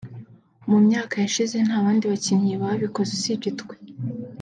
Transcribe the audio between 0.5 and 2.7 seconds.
Mu myaka yashize nta bandi bakinnyi